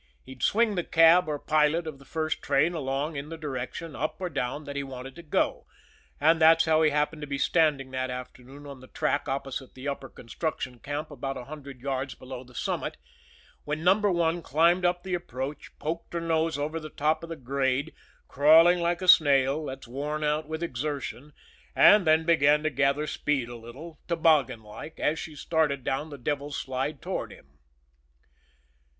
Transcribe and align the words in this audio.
He'd 0.23 0.41
swing 0.41 0.73
the 0.73 0.83
cab 0.83 1.27
or 1.27 1.37
pilot 1.37 1.85
of 1.85 1.99
the 1.99 2.05
first 2.05 2.41
train 2.41 2.73
along 2.73 3.15
in 3.17 3.29
the 3.29 3.37
direction, 3.37 3.95
up 3.95 4.19
or 4.19 4.31
down, 4.31 4.63
that 4.63 4.75
he 4.75 4.81
wanted 4.81 5.13
to 5.15 5.21
go 5.21 5.67
and 6.19 6.41
that's 6.41 6.65
how 6.65 6.81
he 6.81 6.89
happened 6.89 7.21
to 7.21 7.27
be 7.27 7.37
standing 7.37 7.91
that 7.91 8.09
afternoon 8.09 8.65
on 8.65 8.79
the 8.79 8.87
track 8.87 9.29
opposite 9.29 9.75
the 9.75 9.87
upper 9.87 10.09
construction 10.09 10.79
camp 10.79 11.11
about 11.11 11.37
a 11.37 11.43
hundred 11.45 11.81
yards 11.81 12.15
below 12.15 12.43
the 12.43 12.55
summit, 12.55 12.97
when 13.63 13.83
Number 13.83 14.09
One 14.09 14.41
climbed 14.41 14.85
up 14.85 15.03
the 15.03 15.13
approach, 15.13 15.69
poked 15.77 16.15
her 16.15 16.19
nose 16.19 16.57
over 16.57 16.79
the 16.79 16.89
top 16.89 17.21
of 17.21 17.29
the 17.29 17.35
grade, 17.35 17.93
crawling 18.27 18.79
like 18.79 19.03
a 19.03 19.07
snail 19.07 19.65
that's 19.65 19.87
worn 19.87 20.23
out 20.23 20.47
with 20.47 20.63
exertion, 20.63 21.31
and 21.75 22.07
then 22.07 22.23
began 22.25 22.63
to 22.63 22.71
gather 22.71 23.05
speed 23.05 23.49
a 23.49 23.55
little, 23.55 23.99
toboggan 24.07 24.63
like, 24.63 24.99
as 24.99 25.19
she 25.19 25.35
started 25.35 25.83
down 25.83 26.09
the 26.09 26.17
Devil's 26.17 26.57
Slide 26.57 27.03
toward 27.03 27.31
him. 27.31 27.59